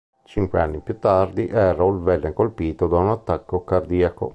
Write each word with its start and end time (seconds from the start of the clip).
Cinque 0.25 0.57
anni 0.59 0.79
più 0.81 0.97
tardi, 0.97 1.47
Errol 1.47 2.01
venne 2.01 2.33
colpito 2.33 2.87
da 2.87 2.97
un 2.97 3.11
attacco 3.11 3.63
cardiaco. 3.63 4.29